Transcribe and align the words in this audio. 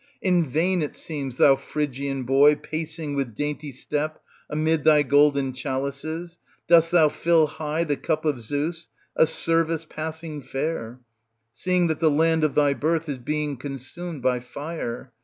In 0.23 0.43
vain, 0.47 0.81
it 0.81 0.95
seems, 0.95 1.37
thou 1.37 1.55
Phrygian 1.55 2.23
boy,* 2.23 2.55
pacing 2.55 3.15
with 3.15 3.35
dainty 3.35 3.71
step 3.71 4.19
amid 4.49 4.83
thy 4.83 5.03
golden 5.03 5.53
chalices, 5.53 6.39
dost 6.65 6.89
thou 6.89 7.07
fill 7.07 7.45
high 7.45 7.83
the 7.83 7.97
cup 7.97 8.25
of 8.25 8.37
2^us, 8.37 8.87
a 9.15 9.27
service 9.27 9.85
passing 9.87 10.41
fair; 10.41 11.01
seeing 11.53 11.85
that 11.85 11.99
the 11.99 12.09
land 12.09 12.43
of 12.43 12.55
thy 12.55 12.73
birth 12.73 13.07
is 13.07 13.19
being 13.19 13.57
consumed 13.57 14.23
by 14.23 14.39
fire. 14.39 15.11